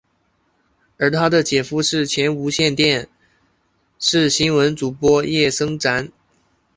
[0.97, 3.07] 而他的姐夫是前无线电
[3.99, 6.11] 视新闻主播叶升瓒。